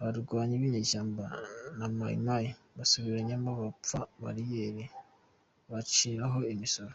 [0.00, 1.24] Abarwanyi binyeshyamba
[1.78, 4.84] na Mayi Mayi basubiranyemo bapfa bariyeri
[5.70, 6.94] baciraho imisoro